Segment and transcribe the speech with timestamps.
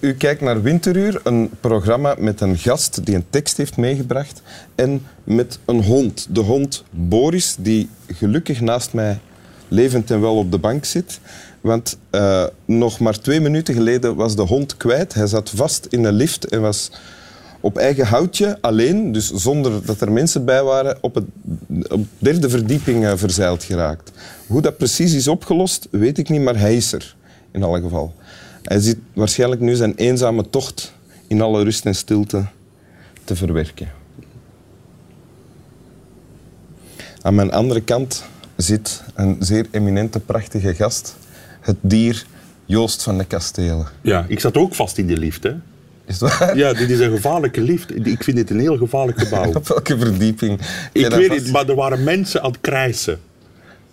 [0.00, 4.42] U kijkt naar Winteruur, een programma met een gast die een tekst heeft meegebracht
[4.74, 6.26] en met een hond.
[6.30, 9.18] De hond Boris, die gelukkig naast mij
[9.68, 11.20] levend en wel op de bank zit.
[11.60, 15.14] Want uh, nog maar twee minuten geleden was de hond kwijt.
[15.14, 16.90] Hij zat vast in een lift en was
[17.60, 21.24] op eigen houtje, alleen, dus zonder dat er mensen bij waren, op, het,
[21.68, 24.10] op de derde verdieping uh, verzeild geraakt.
[24.46, 27.16] Hoe dat precies is opgelost, weet ik niet, maar hij is er
[27.50, 28.14] in alle geval.
[28.66, 30.92] Hij zit waarschijnlijk nu zijn eenzame tocht
[31.26, 32.46] in alle rust en stilte
[33.24, 33.92] te verwerken.
[37.22, 38.24] Aan mijn andere kant
[38.56, 41.16] zit een zeer eminente, prachtige gast.
[41.60, 42.26] Het dier
[42.64, 43.86] Joost van de Kastelen.
[44.00, 45.52] Ja, ik zat ook vast in die lift, hè.
[46.04, 46.56] Is het waar?
[46.56, 48.06] Ja, dit is een gevaarlijke lift.
[48.06, 49.52] Ik vind dit een heel gevaarlijk gebouw.
[49.54, 50.60] Op welke verdieping?
[50.92, 53.20] Ik weet het, maar er waren mensen aan het krijsen.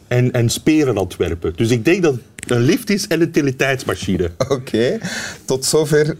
[0.07, 1.53] En, en speren aan het werpen.
[1.55, 2.21] Dus ik denk dat het
[2.51, 4.31] een lift is en een utiliteitsmachine.
[4.37, 4.53] Oké.
[4.53, 4.99] Okay.
[5.45, 6.13] Tot zover uh,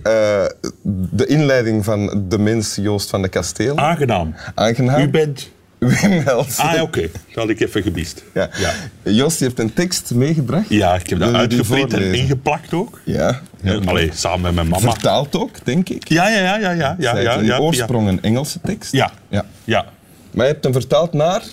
[1.12, 3.78] de inleiding van de mens Joost van de Kasteel.
[3.78, 4.36] Aangenaam.
[4.56, 5.02] Aangenaam.
[5.02, 5.52] U bent...
[5.78, 6.64] Wim Helsen.
[6.64, 6.82] Ah, oké.
[6.82, 7.12] Okay.
[7.12, 8.24] Dat had ik even gemist.
[8.34, 8.50] Ja.
[8.58, 8.74] ja.
[9.12, 10.70] Joost, je hebt een tekst meegebracht.
[10.70, 13.02] Ja, ik heb dat uitgeprint en ingeplakt ook.
[13.06, 13.42] Ja.
[13.62, 13.80] ja.
[13.86, 14.92] Allee, samen met mijn mama.
[14.92, 16.10] Vertaald ook, denk ik.
[16.10, 16.56] Ja, ja, ja.
[16.72, 18.92] ja, ja, ja, ja, oorsprong een Engelse tekst.
[18.92, 19.12] Ja.
[19.30, 19.46] ja.
[19.64, 19.86] ja.
[20.32, 21.44] Maar je hebt hem vertaald naar...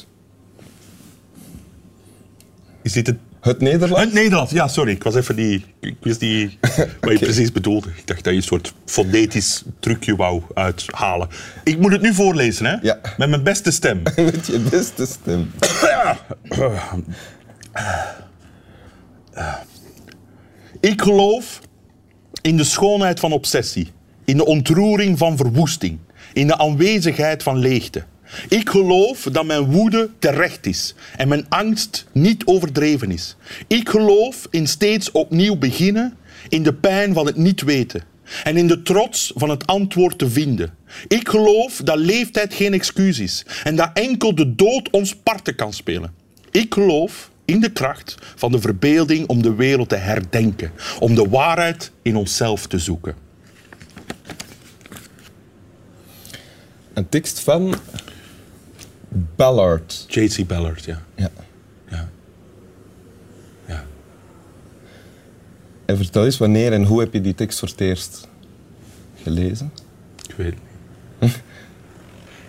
[2.82, 3.16] Is dit het...
[3.40, 4.04] Het Nederlands?
[4.04, 4.92] Het Nederlands, ja, sorry.
[4.92, 5.64] Ik was even die...
[5.80, 6.58] Ik wist niet
[7.00, 7.88] wat je precies bedoelde.
[7.96, 11.28] Ik dacht dat je een soort fonetisch trucje wou uithalen.
[11.64, 12.76] Ik moet het nu voorlezen, hè?
[12.82, 12.98] Ja.
[13.16, 14.02] Met mijn beste stem.
[14.16, 15.50] Met je beste stem.
[20.80, 21.60] Ik geloof
[22.42, 23.92] in de schoonheid van obsessie.
[24.24, 25.98] In de ontroering van verwoesting.
[26.32, 28.04] In de aanwezigheid van leegte.
[28.48, 33.36] Ik geloof dat mijn woede terecht is en mijn angst niet overdreven is.
[33.66, 36.16] Ik geloof in steeds opnieuw beginnen,
[36.48, 38.02] in de pijn van het niet weten
[38.44, 40.74] en in de trots van het antwoord te vinden.
[41.08, 45.72] Ik geloof dat leeftijd geen excuus is en dat enkel de dood ons parten kan
[45.72, 46.12] spelen.
[46.50, 51.28] Ik geloof in de kracht van de verbeelding om de wereld te herdenken, om de
[51.28, 53.14] waarheid in onszelf te zoeken.
[56.94, 57.74] Een tekst van
[59.36, 60.04] Ballard.
[60.08, 60.46] J.C.
[60.46, 61.02] Ballard, ja.
[61.16, 61.30] Ja.
[61.88, 62.08] ja.
[63.66, 63.84] Ja.
[65.84, 68.28] En vertel eens, wanneer en hoe heb je die tekst voor het eerst
[69.22, 69.72] gelezen?
[70.28, 70.58] Ik weet het
[71.20, 71.42] niet.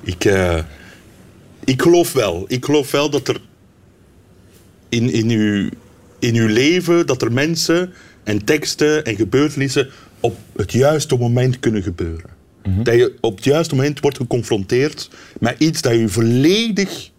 [0.16, 0.64] ik, uh,
[1.64, 2.46] ik geloof wel.
[2.48, 3.42] Ik geloof wel dat er
[4.90, 5.70] in, in, uw,
[6.20, 9.90] in uw leven, dat er mensen en teksten en gebeurtenissen
[10.20, 12.41] op het juiste moment kunnen gebeuren.
[12.64, 12.84] Mhm.
[12.84, 17.12] Dat je op het juiste moment wordt geconfronteerd met iets dat je volledig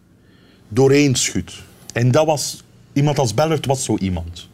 [0.69, 1.55] doorheen schudt.
[1.93, 4.49] En dat was, iemand als Bellert was zo iemand.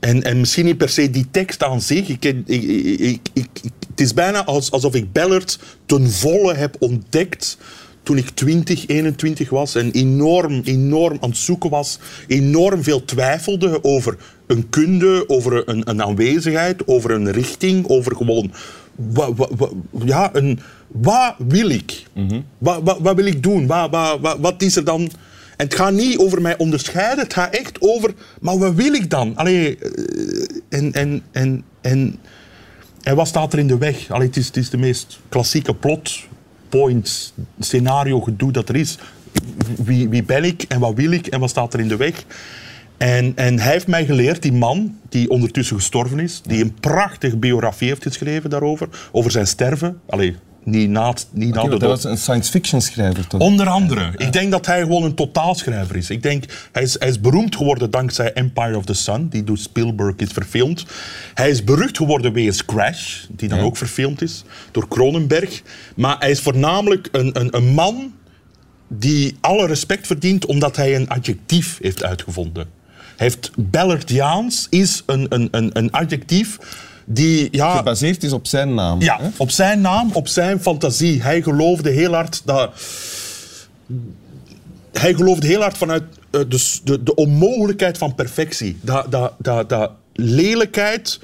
[0.00, 2.08] En, en misschien niet per se die tekst aan zich.
[2.08, 3.48] Ik, ik, ik,
[3.88, 7.58] het is bijna alsof ik Bellert ten volle heb ontdekt
[8.02, 13.84] toen ik 20, 21 was en enorm, enorm aan het zoeken was, enorm veel twijfelde
[13.84, 18.52] over een kunde, over een, een aanwezigheid, over een richting, over gewoon
[19.12, 19.72] wat, wat,
[20.04, 22.04] ja, een, wat wil ik?
[22.12, 23.66] Mm wat, wat, wat, wil ik doen?
[23.66, 23.90] Wat,
[24.20, 25.00] wat, wat, is er dan?
[25.56, 29.10] En het gaat niet over mij onderscheiden, het gaat echt over, maar wat wil ik
[29.10, 29.36] dan?
[29.36, 32.18] Allee, eh, en, en, en, en,
[33.02, 34.10] en wat staat er in de weg?
[34.10, 36.12] Allee, het, is, het is de meest klassieke plot,
[36.68, 38.98] point, scenario, gedoe dat er is.
[39.84, 42.24] Wie, wie ben ik en wat wil ik en wat staat er in de weg?
[43.02, 47.36] En, en hij heeft mij geleerd, die man, die ondertussen gestorven is, die een prachtige
[47.36, 50.00] biografie heeft geschreven daarover, over zijn sterven.
[50.08, 51.88] Allee, niet na, niet okay, na de dood.
[51.88, 53.40] was een science fiction schrijver toch?
[53.40, 54.12] Onder andere.
[54.16, 56.10] Ik denk dat hij gewoon een totaalschrijver is.
[56.10, 59.58] Ik denk, hij is, hij is beroemd geworden dankzij Empire of the Sun, die door
[59.58, 60.86] Spielberg is verfilmd.
[61.34, 65.62] Hij is berucht geworden wegens Crash, die dan ook verfilmd is, door Cronenberg.
[65.96, 68.14] Maar hij is voornamelijk een, een, een man
[68.88, 72.80] die alle respect verdient omdat hij een adjectief heeft uitgevonden
[73.22, 76.58] heeft Ballardiaans is een, een, een, een adjectief
[77.04, 77.48] die...
[77.50, 79.00] Ja, Gebaseerd is op zijn naam.
[79.00, 79.28] Ja, hè?
[79.36, 81.22] op zijn naam, op zijn fantasie.
[81.22, 82.70] Hij geloofde heel hard dat...
[84.92, 88.78] Hij geloofde heel hard vanuit uh, de, de, de onmogelijkheid van perfectie.
[88.80, 91.20] Dat, dat, dat, dat lelijkheid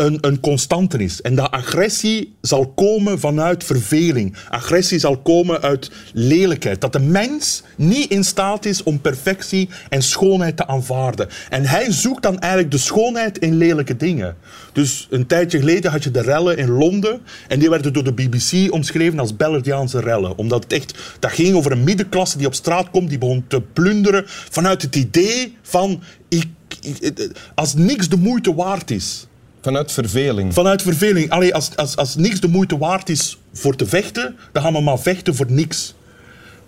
[0.00, 1.20] een, een constante is.
[1.20, 4.36] En dat agressie zal komen vanuit verveling.
[4.48, 6.80] Agressie zal komen uit lelijkheid.
[6.80, 11.28] Dat de mens niet in staat is om perfectie en schoonheid te aanvaarden.
[11.48, 14.36] En hij zoekt dan eigenlijk de schoonheid in lelijke dingen.
[14.72, 17.20] Dus een tijdje geleden had je de rellen in Londen.
[17.48, 20.38] En die werden door de BBC omschreven als Bellardiaanse rellen.
[20.38, 23.60] Omdat het echt, dat ging over een middenklasse die op straat komt, die begon te
[23.60, 26.46] plunderen vanuit het idee van, ik,
[26.80, 29.28] ik, als niks de moeite waard is
[29.60, 30.54] Vanuit verveling.
[30.54, 31.30] Vanuit verveling.
[31.30, 34.80] Allee, als, als, als niks de moeite waard is voor te vechten, dan gaan we
[34.80, 35.94] maar vechten voor niks.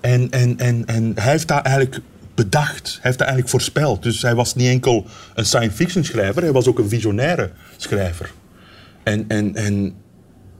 [0.00, 2.00] En, en, en, en hij heeft dat eigenlijk
[2.34, 2.88] bedacht.
[2.92, 4.02] Hij heeft dat eigenlijk voorspeld.
[4.02, 8.32] Dus hij was niet enkel een science fiction schrijver, hij was ook een visionaire schrijver.
[9.02, 9.94] En, en, en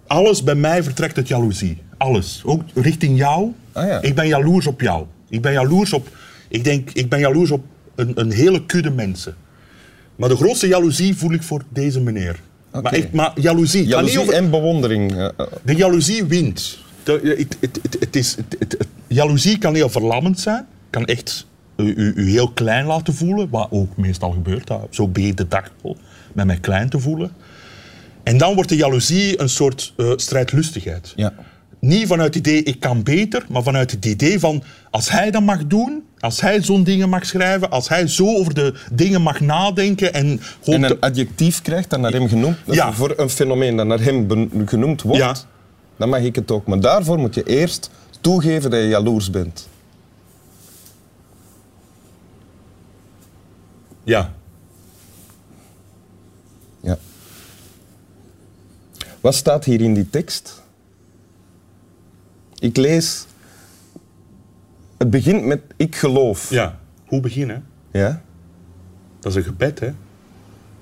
[0.07, 1.83] alles bij mij vertrekt uit jaloezie.
[1.97, 2.43] Alles.
[2.45, 3.53] Ook richting jou.
[3.73, 4.03] Ah, ja.
[4.03, 5.07] Ik ben jaloers op jou.
[5.29, 6.09] Ik ben jaloers op...
[6.49, 7.65] Ik denk, ik ben jaloers op
[7.95, 9.35] een, een hele kudde mensen.
[10.23, 12.41] Maar de grootste jaloezie voel ik voor deze meneer.
[12.73, 12.83] Oké.
[12.83, 13.87] Maar, echt, maar jaloezie.
[13.87, 15.13] Jaloezie over- en bewondering.
[15.13, 16.79] eh, eh, de jaloezie wint.
[17.03, 18.37] De, het, het, het, het is,
[19.07, 20.67] jaloezie kan heel verlammend zijn.
[20.91, 21.47] Kan echt
[21.77, 23.49] u, u, heel klein laten voelen.
[23.51, 24.71] Wat ook meestal gebeurt.
[24.91, 25.71] Zo begin ik de dag
[26.33, 27.31] met mij klein te voelen.
[28.23, 31.13] En dan wordt de jaloezie een soort eh, strijdlustigheid.
[31.17, 31.35] Ja.
[31.87, 35.43] Niet vanuit het idee ik kan beter, maar vanuit het idee van als hij dat
[35.43, 39.41] mag doen, als hij zo'n dingen mag schrijven, als hij zo over de dingen mag
[39.41, 42.93] nadenken en En te- een adjectief krijgt dat naar hem genoemd, Ja.
[42.93, 44.29] voor een fenomeen dat naar hem
[44.67, 45.35] genoemd wordt, Ja.
[45.97, 46.67] dan mag ik het ook.
[46.67, 47.91] Maar daarvoor moet je eerst
[48.21, 49.69] toegeven dat je jaloers bent.
[54.05, 54.33] ja,
[56.81, 56.99] Ja.
[59.21, 60.63] Wat staat hier in die tekst?
[62.63, 63.27] Ik lees.
[64.99, 66.51] Het begint met ik geloof.
[66.51, 67.65] ja, hoe beginnen?
[67.93, 68.23] Ja?
[69.21, 69.91] Dat is een gebed, hè?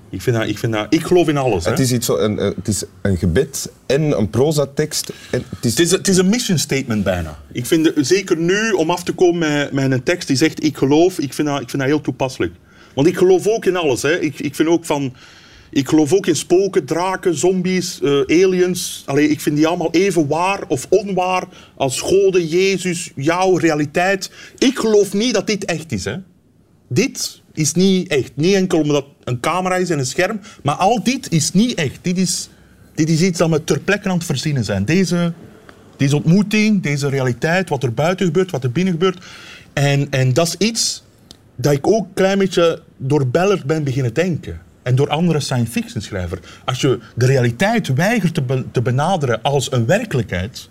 [0.09, 1.63] Ik, vind dat, ik, vind dat, ik geloof in alles.
[1.65, 1.71] Hè?
[1.71, 5.13] Het is, iets zo, een, eh, het is een gebed en een prozatekst.
[5.31, 7.39] En het is, Het is, het is een mission statement bijna.
[7.51, 10.63] Ik vind het, zeker nu, om af te komen met, met een tekst die zegt
[10.63, 12.53] ik geloof, ik vind dat, ik vind dat heel toepasselijk.
[12.93, 14.01] Want ik geloof ook in alles.
[14.01, 14.19] Hè.
[14.19, 15.13] Ik, ik vind ook van...
[15.71, 19.03] Ik geloof ook in spoken, draken, zombies, eh, aliens.
[19.05, 21.43] Allee, ik vind die allemaal even waar of onwaar
[21.75, 24.31] als goden, Jezus, jouw realiteit.
[24.57, 26.05] Ik geloof niet dat dit echt is.
[26.05, 26.15] Hè.
[26.87, 28.31] Dit is niet echt.
[28.35, 31.99] Niet enkel omdat een camera is en een scherm, maar al dit is niet echt.
[32.01, 32.49] Dit is,
[32.95, 34.85] dit is iets dat we ter plekke aan het verzinnen zijn.
[34.85, 35.33] Deze,
[35.97, 39.25] deze ontmoeting, deze realiteit, wat er buiten gebeurt, wat er binnen gebeurt.
[39.73, 41.03] En, en dat is iets
[41.55, 44.61] dat ik ook een klein beetje door Bellert ben beginnen denken.
[44.83, 46.41] En door andere science fiction schrijvers.
[46.65, 50.69] Als je de realiteit weigert te, te benaderen als een werkelijkheid,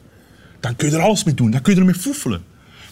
[0.60, 1.50] dan kun je er alles mee doen.
[1.50, 2.42] Dan kun je ermee foefelen.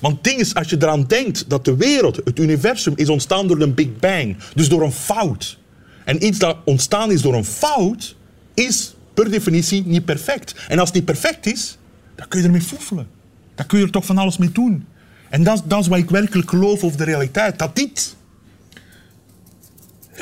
[0.00, 3.46] Want het ding is, als je eraan denkt dat de wereld, het universum, is ontstaan
[3.46, 4.36] door een Big Bang.
[4.54, 5.58] Dus door een fout.
[6.04, 8.16] En iets dat ontstaan is door een fout,
[8.54, 10.54] is per definitie niet perfect.
[10.68, 11.78] En als het niet perfect is,
[12.14, 13.08] dan kun je ermee foefelen.
[13.54, 14.86] Dan kun je er toch van alles mee doen.
[15.28, 17.58] En dat, dat is wat ik werkelijk geloof over de realiteit.
[17.58, 18.16] Dat dit...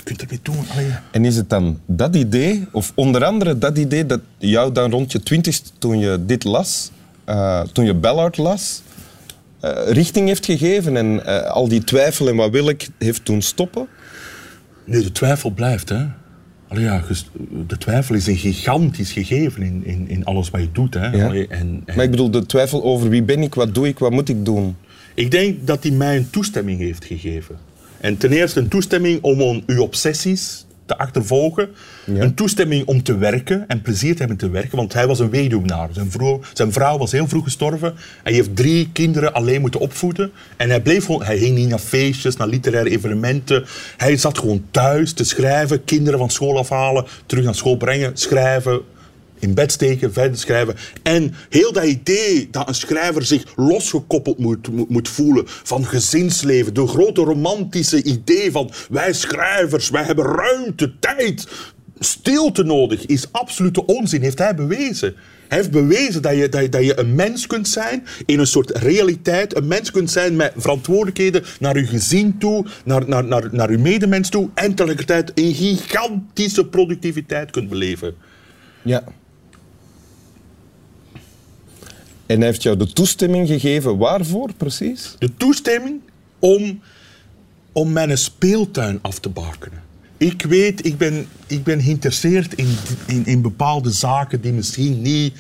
[0.07, 0.65] Je kunt ermee doen.
[0.73, 0.91] Allee.
[1.11, 5.13] En is het dan dat idee, of onder andere dat idee dat jou dan rond
[5.13, 6.91] je twintigste, toen je dit las,
[7.25, 8.83] eh, toen je Ballard las,
[9.61, 13.43] eh, richting heeft gegeven en eh, al die twijfel en wat wil ik heeft doen
[13.43, 13.87] stoppen?
[14.85, 16.07] Nee, de twijfel blijft, hè.
[16.69, 17.03] Allee, ja,
[17.67, 20.95] de twijfel is een gigantisch gegeven in, in, in alles wat je doet.
[20.95, 21.07] Hè.
[21.07, 21.27] Ja.
[21.27, 23.99] Allee, en, en Maar ik bedoel, de twijfel over wie ben ik, wat doe ik,
[23.99, 24.77] wat moet ik doen?
[25.15, 27.57] ik denk dat hij mij een toestemming heeft gegeven.
[28.07, 31.69] En ten eerste een toestemming om on- uw obsessies te achtervolgen.
[32.05, 32.23] Ja.
[32.23, 34.77] Een toestemming om te werken en plezier te hebben te werken.
[34.77, 35.89] Want hij was een weduwnaar.
[35.93, 37.95] Zijn vrouw, zijn vrouw was heel vroeg gestorven.
[38.23, 40.31] Hij heeft drie kinderen alleen moeten opvoeden.
[40.57, 41.23] En hij bleef gewoon...
[41.23, 43.65] Hij ging niet naar feestjes, naar literaire evenementen.
[43.97, 45.85] Hij zat gewoon thuis te schrijven.
[45.85, 47.05] Kinderen van school afhalen.
[47.27, 48.11] Terug naar school brengen.
[48.17, 48.81] Schrijven
[49.39, 50.75] in bed steken, verder schrijven.
[51.03, 56.75] En heel dat idee dat een schrijver zich losgekoppeld moet, moet, voelen van gezinsleven.
[56.75, 61.49] De grote romantische idee van wij schrijvers, wij hebben ruimte, tijd,
[61.99, 65.15] stilte nodig, is absolute onzin, heeft hij bewezen.
[65.49, 68.47] Hij heeft bewezen dat je, dat, je, dat je een mens kunt zijn in een
[68.47, 69.57] soort realiteit.
[69.57, 73.79] Een mens kunt zijn met verantwoordelijkheden naar je gezin toe, naar, naar, naar, naar je
[73.79, 74.49] medemens toe.
[74.55, 78.15] En tegelijkertijd een gigantische productiviteit kunt beleven.
[78.83, 79.05] Ja.
[82.27, 85.15] En hij heeft jou de toestemming gegeven waarvoor precies?
[85.19, 86.01] de toestemming
[86.39, 86.81] om,
[87.73, 89.83] om mijn speeltuin af te bakenen.
[90.17, 92.69] Ik weet, ik ben, ik ben geïnteresseerd in,
[93.07, 95.35] in, in bepaalde zaken die misschien niet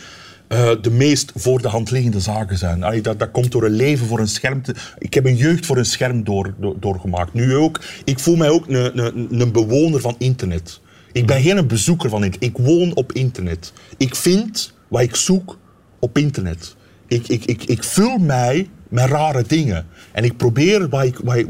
[0.48, 3.02] eh, de meest voor de hand liggende zaken zijn.
[3.02, 4.60] Dat, dat komt door een leven voor een scherm.
[4.98, 7.34] Ik heb een jeugd voor een scherm door, door- doorgemaakt.
[7.34, 7.80] Nu ook.
[8.04, 10.80] Ik voel mij ook een, een bewoner van internet.
[11.12, 12.48] Ik ben geen bezoeker van internet.
[12.58, 13.72] Ik woon op internet.
[13.96, 15.58] Ik vind wat ik zoek
[15.98, 16.75] op internet.
[17.08, 19.86] Ik, ik, ik, ik vul mij met rare dingen.
[20.12, 21.46] En ik probeer wat ik, wat, ik-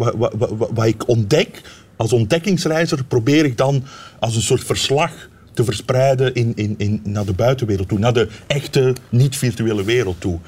[0.74, 1.60] wat, ik ontdek,
[1.96, 3.84] als ontdekkingsreiziger, probeer ik dan
[4.20, 7.98] als een soort verslag te verspreiden in, in, in, naar de buitenwereld toe.
[7.98, 10.38] Naar de echte, niet-virtuele wereld toe.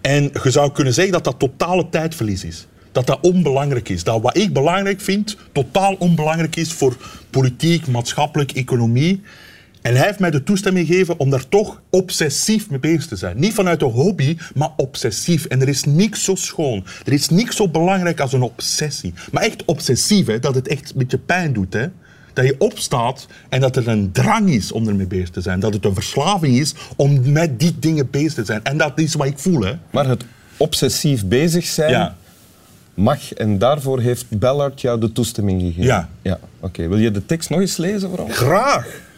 [0.00, 2.66] En je zou kunnen zeggen dat dat totale tijdverlies is.
[2.92, 4.04] Dat dat onbelangrijk is.
[4.04, 6.96] Dat wat ik belangrijk vind, totaal onbelangrijk is voor
[7.30, 9.22] politiek, maatschappelijk, economie.
[9.82, 13.38] En hij heeft mij de toestemming gegeven om daar toch obsessief mee bezig te zijn.
[13.38, 15.44] Niet vanuit een hobby, maar obsessief.
[15.44, 16.84] En er is niks zo schoon.
[17.04, 19.14] Er is niks zo belangrijk als een obsessie.
[19.32, 21.72] Maar echt obsessief, hè, dat het echt een beetje pijn doet.
[21.72, 21.86] Hè.
[22.32, 25.60] Dat je opstaat en dat er een drang is om ermee bezig te zijn.
[25.60, 28.64] Dat het een verslaving is om met die dingen bezig te zijn.
[28.64, 29.60] En dat is wat ik voel.
[29.60, 29.72] Hè.
[29.90, 30.24] Maar het
[30.56, 32.16] obsessief bezig zijn Ja.
[32.94, 35.84] mag en daarvoor heeft Ballard jou de toestemming gegeven.
[35.84, 36.08] Ja.
[36.22, 36.38] ja.
[36.60, 38.28] Oké, wil je de tekst nog eens lezen vooral?
[38.28, 39.08] Graag.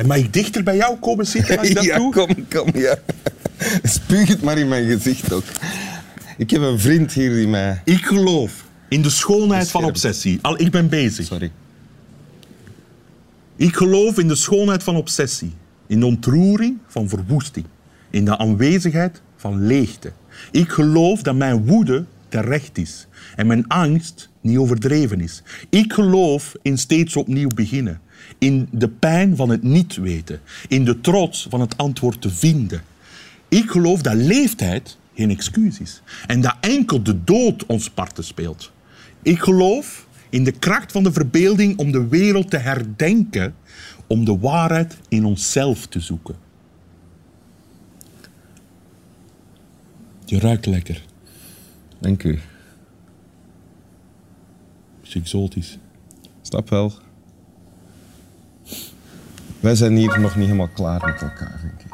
[0.00, 2.12] En mag ik dichter bij jou komen zitten als ik dat ja, doe?
[2.12, 2.98] kom, kom, ja.
[3.82, 5.44] Spuug het maar in mijn gezicht ook.
[6.36, 7.80] Ik heb een vriend hier die mij...
[7.84, 10.38] Ik geloof in de schoonheid van obsessie.
[10.42, 11.26] Al, ik ben bezig.
[11.26, 11.50] Sorry.
[13.56, 15.52] Ik geloof in de schoonheid van obsessie,
[15.86, 17.66] in de ontroering van verwoesting,
[18.10, 20.12] in de aanwezigheid van leegte.
[20.50, 25.42] Ik geloof dat mijn woede terecht is en mijn angst niet overdreven is.
[25.70, 28.00] Ik geloof in steeds opnieuw beginnen,
[28.38, 32.82] in de pijn van het niet weten, in de trots van het antwoord te vinden.
[33.48, 38.72] Ik geloof dat leeftijd geen excuus is en dat enkel de dood ons parten speelt.
[39.22, 43.54] Ik geloof in de kracht van de verbeelding om de wereld te herdenken,
[44.06, 46.36] om de waarheid in onszelf te zoeken.
[50.24, 51.04] Je ruikt lekker.
[51.98, 52.38] Dank u.
[55.02, 55.78] is exotisch.
[56.42, 56.92] Snap wel.
[59.60, 61.89] Wij zijn hier nog niet helemaal klaar met elkaar, denk ik.